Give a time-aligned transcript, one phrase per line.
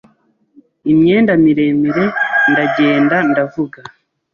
[0.91, 2.05] imyenda miremire,
[2.51, 3.79] ndagenda ndavuga